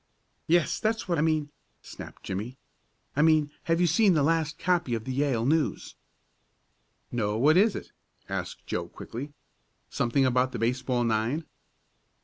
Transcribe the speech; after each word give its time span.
"Yes, 0.47 0.79
that's 0.79 1.07
what 1.07 1.19
I 1.19 1.21
mean!" 1.21 1.51
snapped 1.83 2.23
Jimmie. 2.23 2.57
"I 3.15 3.21
mean 3.21 3.51
have 3.65 3.79
you 3.79 3.85
seen 3.85 4.15
the 4.15 4.23
last 4.23 4.57
copy 4.57 4.95
of 4.95 5.03
the 5.03 5.13
Yale 5.13 5.45
News?" 5.45 5.93
"No; 7.11 7.37
what 7.37 7.55
is 7.55 7.75
it?" 7.75 7.91
asked 8.27 8.65
Joe 8.65 8.87
quickly. 8.87 9.31
"Something 9.91 10.25
about 10.25 10.53
the 10.53 10.57
baseball 10.57 11.03
nine?" 11.03 11.45